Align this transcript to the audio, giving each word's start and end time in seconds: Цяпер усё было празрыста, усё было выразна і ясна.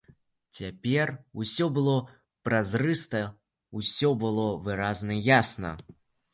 Цяпер 0.59 1.11
усё 1.43 1.67
было 1.75 1.93
празрыста, 2.49 3.23
усё 3.83 4.13
было 4.27 4.51
выразна 4.67 5.11
і 5.23 5.23
ясна. 5.31 5.71